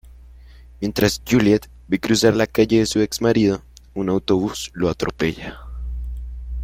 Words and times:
Mientras 0.79 1.21
Juliet 1.29 1.69
ve 1.87 1.99
cruzar 1.99 2.35
la 2.35 2.47
calle 2.47 2.81
a 2.81 2.85
su 2.87 3.01
ex-marido, 3.01 3.61
un 3.93 4.09
autobús 4.09 4.71
lo 4.73 4.89
atropella. 4.89 5.59